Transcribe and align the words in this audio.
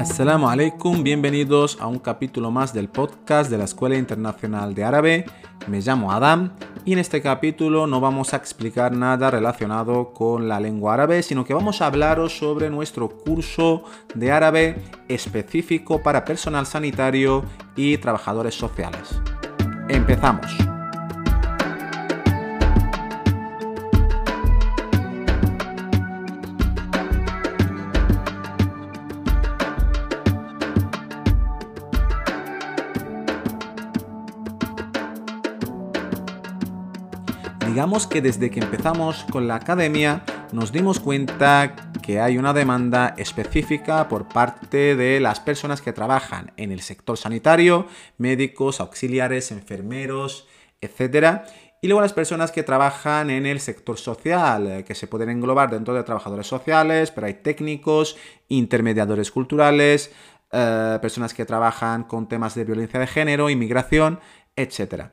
Assalamu 0.00 0.48
alaikum, 0.48 1.02
bienvenidos 1.02 1.76
a 1.78 1.86
un 1.86 1.98
capítulo 1.98 2.50
más 2.50 2.72
del 2.72 2.88
podcast 2.88 3.50
de 3.50 3.58
la 3.58 3.64
Escuela 3.64 3.98
Internacional 3.98 4.74
de 4.74 4.82
Árabe. 4.82 5.26
Me 5.66 5.82
llamo 5.82 6.10
Adam 6.10 6.52
y 6.86 6.94
en 6.94 7.00
este 7.00 7.20
capítulo 7.20 7.86
no 7.86 8.00
vamos 8.00 8.32
a 8.32 8.38
explicar 8.38 8.92
nada 8.92 9.30
relacionado 9.30 10.14
con 10.14 10.48
la 10.48 10.58
lengua 10.58 10.94
árabe, 10.94 11.22
sino 11.22 11.44
que 11.44 11.52
vamos 11.52 11.82
a 11.82 11.86
hablaros 11.86 12.38
sobre 12.38 12.70
nuestro 12.70 13.10
curso 13.10 13.84
de 14.14 14.32
árabe 14.32 14.82
específico 15.08 16.02
para 16.02 16.24
personal 16.24 16.64
sanitario 16.64 17.44
y 17.76 17.98
trabajadores 17.98 18.54
sociales. 18.54 19.20
Empezamos. 19.90 20.69
Digamos 37.80 38.06
que 38.06 38.20
desde 38.20 38.50
que 38.50 38.60
empezamos 38.60 39.24
con 39.30 39.48
la 39.48 39.54
academia 39.54 40.22
nos 40.52 40.70
dimos 40.70 41.00
cuenta 41.00 41.74
que 42.02 42.20
hay 42.20 42.36
una 42.36 42.52
demanda 42.52 43.14
específica 43.16 44.06
por 44.06 44.28
parte 44.28 44.96
de 44.96 45.18
las 45.18 45.40
personas 45.40 45.80
que 45.80 45.94
trabajan 45.94 46.52
en 46.58 46.72
el 46.72 46.82
sector 46.82 47.16
sanitario, 47.16 47.86
médicos, 48.18 48.80
auxiliares, 48.82 49.50
enfermeros, 49.50 50.46
etc. 50.82 51.40
Y 51.80 51.86
luego 51.86 52.02
las 52.02 52.12
personas 52.12 52.52
que 52.52 52.62
trabajan 52.62 53.30
en 53.30 53.46
el 53.46 53.60
sector 53.60 53.96
social, 53.96 54.66
eh, 54.66 54.84
que 54.84 54.94
se 54.94 55.06
pueden 55.06 55.30
englobar 55.30 55.70
dentro 55.70 55.94
de 55.94 56.02
trabajadores 56.02 56.48
sociales, 56.48 57.10
pero 57.10 57.28
hay 57.28 57.34
técnicos, 57.42 58.18
intermediadores 58.48 59.30
culturales, 59.30 60.12
eh, 60.52 60.98
personas 61.00 61.32
que 61.32 61.46
trabajan 61.46 62.04
con 62.04 62.28
temas 62.28 62.54
de 62.54 62.64
violencia 62.64 63.00
de 63.00 63.06
género, 63.06 63.48
inmigración, 63.48 64.20
etc. 64.54 65.12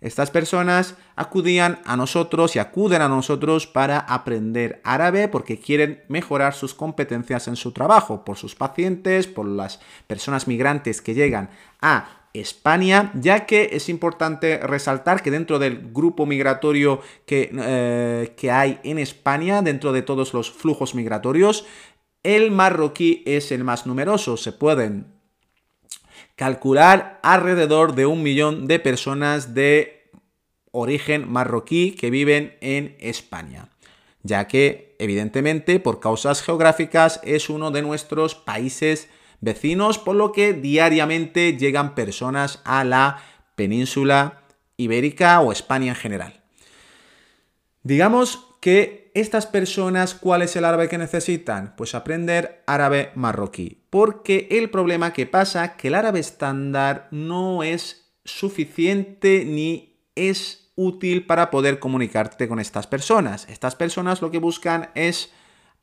Estas 0.00 0.30
personas 0.30 0.94
acudían 1.16 1.80
a 1.84 1.96
nosotros 1.96 2.54
y 2.54 2.60
acuden 2.60 3.02
a 3.02 3.08
nosotros 3.08 3.66
para 3.66 3.98
aprender 3.98 4.80
árabe 4.84 5.26
porque 5.26 5.58
quieren 5.58 6.04
mejorar 6.08 6.54
sus 6.54 6.72
competencias 6.72 7.48
en 7.48 7.56
su 7.56 7.72
trabajo, 7.72 8.24
por 8.24 8.36
sus 8.36 8.54
pacientes, 8.54 9.26
por 9.26 9.46
las 9.46 9.80
personas 10.06 10.46
migrantes 10.46 11.02
que 11.02 11.14
llegan 11.14 11.50
a 11.80 12.18
España, 12.32 13.10
ya 13.14 13.46
que 13.46 13.70
es 13.72 13.88
importante 13.88 14.58
resaltar 14.58 15.22
que 15.22 15.32
dentro 15.32 15.58
del 15.58 15.90
grupo 15.92 16.26
migratorio 16.26 17.00
que, 17.26 17.50
eh, 17.52 18.34
que 18.36 18.50
hay 18.52 18.78
en 18.84 18.98
España, 18.98 19.62
dentro 19.62 19.92
de 19.92 20.02
todos 20.02 20.32
los 20.32 20.52
flujos 20.52 20.94
migratorios, 20.94 21.66
el 22.22 22.50
marroquí 22.50 23.22
es 23.26 23.50
el 23.50 23.64
más 23.64 23.86
numeroso. 23.86 24.36
Se 24.36 24.52
pueden 24.52 25.17
calcular 26.36 27.20
alrededor 27.22 27.94
de 27.94 28.06
un 28.06 28.22
millón 28.22 28.66
de 28.66 28.78
personas 28.78 29.54
de 29.54 30.10
origen 30.70 31.30
marroquí 31.30 31.92
que 31.92 32.10
viven 32.10 32.56
en 32.60 32.96
España, 33.00 33.68
ya 34.22 34.46
que 34.48 34.96
evidentemente 34.98 35.80
por 35.80 36.00
causas 36.00 36.42
geográficas 36.42 37.20
es 37.24 37.48
uno 37.48 37.70
de 37.70 37.82
nuestros 37.82 38.34
países 38.34 39.08
vecinos, 39.40 39.98
por 39.98 40.16
lo 40.16 40.32
que 40.32 40.52
diariamente 40.52 41.56
llegan 41.56 41.94
personas 41.94 42.60
a 42.64 42.84
la 42.84 43.22
península 43.54 44.42
ibérica 44.76 45.40
o 45.40 45.52
España 45.52 45.88
en 45.88 45.96
general. 45.96 46.40
Digamos 47.82 48.47
que 48.60 49.10
estas 49.14 49.46
personas, 49.46 50.14
¿cuál 50.14 50.42
es 50.42 50.54
el 50.56 50.64
árabe 50.64 50.88
que 50.88 50.98
necesitan? 50.98 51.74
Pues 51.76 51.94
aprender 51.94 52.62
árabe 52.66 53.10
marroquí. 53.14 53.82
Porque 53.90 54.48
el 54.50 54.70
problema 54.70 55.12
que 55.12 55.26
pasa 55.26 55.76
que 55.76 55.88
el 55.88 55.94
árabe 55.94 56.20
estándar 56.20 57.08
no 57.10 57.62
es 57.62 58.12
suficiente 58.24 59.44
ni 59.44 59.96
es 60.14 60.70
útil 60.76 61.26
para 61.26 61.50
poder 61.50 61.78
comunicarte 61.78 62.48
con 62.48 62.60
estas 62.60 62.86
personas. 62.86 63.48
Estas 63.48 63.74
personas 63.74 64.22
lo 64.22 64.30
que 64.30 64.38
buscan 64.38 64.90
es 64.94 65.32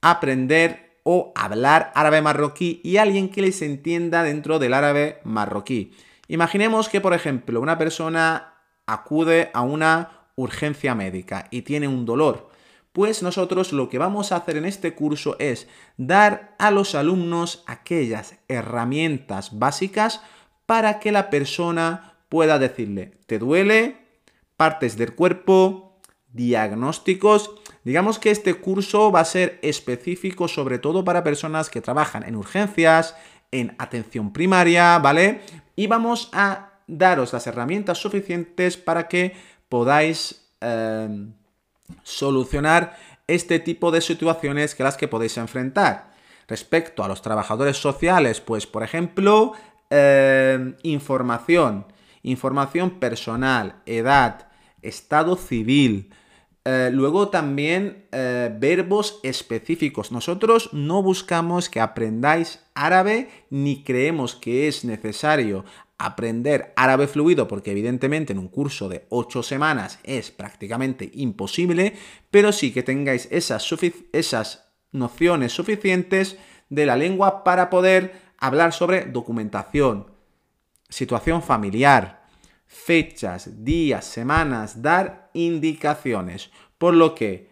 aprender 0.00 1.00
o 1.04 1.32
hablar 1.34 1.90
árabe 1.94 2.22
marroquí 2.22 2.80
y 2.84 2.98
alguien 2.98 3.30
que 3.30 3.42
les 3.42 3.62
entienda 3.62 4.22
dentro 4.22 4.58
del 4.58 4.74
árabe 4.74 5.20
marroquí. 5.24 5.92
Imaginemos 6.28 6.88
que, 6.88 7.00
por 7.00 7.14
ejemplo, 7.14 7.60
una 7.60 7.78
persona 7.78 8.54
acude 8.86 9.50
a 9.54 9.62
una 9.62 10.28
urgencia 10.36 10.94
médica 10.94 11.46
y 11.50 11.62
tiene 11.62 11.88
un 11.88 12.04
dolor 12.04 12.51
pues 12.92 13.22
nosotros 13.22 13.72
lo 13.72 13.88
que 13.88 13.98
vamos 13.98 14.32
a 14.32 14.36
hacer 14.36 14.56
en 14.56 14.66
este 14.66 14.94
curso 14.94 15.36
es 15.38 15.66
dar 15.96 16.54
a 16.58 16.70
los 16.70 16.94
alumnos 16.94 17.64
aquellas 17.66 18.36
herramientas 18.48 19.58
básicas 19.58 20.22
para 20.66 21.00
que 21.00 21.10
la 21.10 21.30
persona 21.30 22.16
pueda 22.28 22.58
decirle, 22.58 23.18
¿te 23.26 23.38
duele? 23.38 23.96
Partes 24.56 24.96
del 24.96 25.14
cuerpo, 25.14 25.98
diagnósticos. 26.32 27.50
Digamos 27.84 28.18
que 28.18 28.30
este 28.30 28.54
curso 28.54 29.10
va 29.10 29.20
a 29.20 29.24
ser 29.24 29.58
específico 29.62 30.46
sobre 30.46 30.78
todo 30.78 31.04
para 31.04 31.24
personas 31.24 31.70
que 31.70 31.80
trabajan 31.80 32.22
en 32.22 32.36
urgencias, 32.36 33.16
en 33.50 33.74
atención 33.78 34.32
primaria, 34.32 34.98
¿vale? 34.98 35.40
Y 35.76 35.86
vamos 35.86 36.28
a 36.32 36.72
daros 36.86 37.32
las 37.32 37.46
herramientas 37.46 37.98
suficientes 37.98 38.76
para 38.76 39.08
que 39.08 39.34
podáis... 39.68 40.46
Eh, 40.60 41.26
solucionar 42.02 42.96
este 43.26 43.58
tipo 43.58 43.90
de 43.90 44.00
situaciones 44.00 44.74
que 44.74 44.84
las 44.84 44.96
que 44.96 45.08
podéis 45.08 45.36
enfrentar. 45.38 46.12
Respecto 46.48 47.04
a 47.04 47.08
los 47.08 47.22
trabajadores 47.22 47.76
sociales, 47.76 48.40
pues 48.40 48.66
por 48.66 48.82
ejemplo, 48.82 49.52
eh, 49.90 50.74
información, 50.82 51.86
información 52.22 52.98
personal, 52.98 53.82
edad, 53.86 54.48
estado 54.82 55.36
civil, 55.36 56.10
eh, 56.64 56.90
luego 56.92 57.28
también 57.28 58.06
eh, 58.12 58.54
verbos 58.56 59.18
específicos. 59.22 60.12
Nosotros 60.12 60.70
no 60.72 61.02
buscamos 61.02 61.68
que 61.68 61.80
aprendáis 61.80 62.60
árabe 62.74 63.30
ni 63.50 63.82
creemos 63.82 64.36
que 64.36 64.68
es 64.68 64.84
necesario 64.84 65.64
aprender 66.04 66.72
árabe 66.76 67.06
fluido, 67.06 67.46
porque 67.46 67.70
evidentemente 67.70 68.32
en 68.32 68.38
un 68.38 68.48
curso 68.48 68.88
de 68.88 69.06
8 69.10 69.42
semanas 69.42 69.98
es 70.02 70.30
prácticamente 70.30 71.10
imposible, 71.14 71.94
pero 72.30 72.52
sí 72.52 72.72
que 72.72 72.82
tengáis 72.82 73.28
esas, 73.30 73.66
esas 74.12 74.72
nociones 74.90 75.52
suficientes 75.52 76.36
de 76.68 76.86
la 76.86 76.96
lengua 76.96 77.44
para 77.44 77.70
poder 77.70 78.32
hablar 78.38 78.72
sobre 78.72 79.04
documentación, 79.04 80.10
situación 80.88 81.42
familiar, 81.42 82.26
fechas, 82.66 83.64
días, 83.64 84.04
semanas, 84.04 84.82
dar 84.82 85.30
indicaciones. 85.34 86.50
Por 86.78 86.94
lo 86.94 87.14
que 87.14 87.51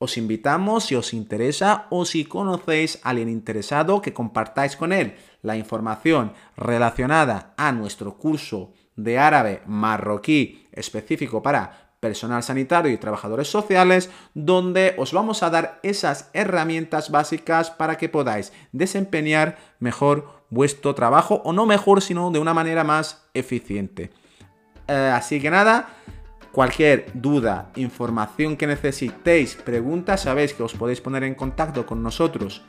os 0.00 0.16
invitamos, 0.16 0.84
si 0.84 0.96
os 0.96 1.12
interesa 1.12 1.84
o 1.90 2.08
si 2.08 2.24
conocéis 2.24 2.98
a 3.04 3.10
alguien 3.10 3.28
interesado, 3.28 4.00
que 4.00 4.14
compartáis 4.14 4.74
con 4.74 4.92
él 4.92 5.14
la 5.42 5.56
información 5.56 6.32
relacionada 6.56 7.52
a 7.58 7.70
nuestro 7.72 8.16
curso 8.16 8.72
de 8.96 9.18
árabe 9.18 9.60
marroquí 9.66 10.66
específico 10.72 11.42
para 11.42 11.92
personal 12.00 12.42
sanitario 12.42 12.90
y 12.90 12.96
trabajadores 12.96 13.48
sociales, 13.48 14.08
donde 14.32 14.94
os 14.96 15.12
vamos 15.12 15.42
a 15.42 15.50
dar 15.50 15.80
esas 15.82 16.30
herramientas 16.32 17.10
básicas 17.10 17.70
para 17.70 17.98
que 17.98 18.08
podáis 18.08 18.54
desempeñar 18.72 19.58
mejor 19.80 20.40
vuestro 20.48 20.94
trabajo, 20.94 21.42
o 21.44 21.52
no 21.52 21.66
mejor, 21.66 22.00
sino 22.00 22.30
de 22.30 22.38
una 22.38 22.54
manera 22.54 22.84
más 22.84 23.28
eficiente. 23.34 24.10
Eh, 24.88 25.12
así 25.14 25.42
que 25.42 25.50
nada, 25.50 25.90
Cualquier 26.52 27.06
duda, 27.14 27.70
información 27.76 28.56
que 28.56 28.66
necesitéis, 28.66 29.54
preguntas, 29.54 30.22
sabéis 30.22 30.52
que 30.52 30.64
os 30.64 30.74
podéis 30.74 31.00
poner 31.00 31.22
en 31.22 31.34
contacto 31.34 31.86
con 31.86 32.02
nosotros 32.02 32.62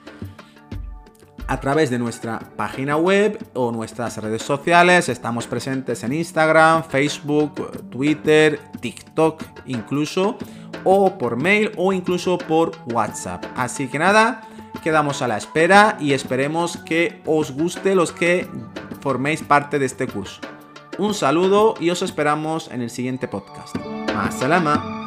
a 1.48 1.60
través 1.60 1.90
de 1.90 2.00
nuestra 2.00 2.40
página 2.56 2.96
web 2.96 3.38
o 3.54 3.72
nuestras 3.72 4.18
redes 4.18 4.44
sociales. 4.44 5.10
Estamos 5.10 5.48
presentes 5.48 6.04
en 6.04 6.14
Instagram, 6.14 6.84
Facebook, 6.84 7.90
Twitter, 7.90 8.60
TikTok 8.80 9.44
incluso, 9.66 10.38
o 10.84 11.18
por 11.18 11.36
mail 11.36 11.72
o 11.76 11.92
incluso 11.92 12.38
por 12.38 12.72
WhatsApp. 12.94 13.44
Así 13.56 13.88
que 13.88 14.00
nada, 14.00 14.48
quedamos 14.84 15.22
a 15.22 15.28
la 15.28 15.38
espera 15.38 15.98
y 16.00 16.14
esperemos 16.14 16.78
que 16.78 17.22
os 17.26 17.52
guste 17.52 17.96
los 17.96 18.12
que 18.12 18.48
forméis 19.02 19.42
parte 19.42 19.80
de 19.80 19.88
este 19.88 20.08
curso. 20.08 20.40
Un 20.98 21.14
saludo 21.14 21.76
y 21.80 21.90
os 21.90 22.02
esperamos 22.02 22.70
en 22.72 22.82
el 22.82 22.90
siguiente 22.90 23.28
podcast. 23.28 23.76
¡Más! 24.14 25.01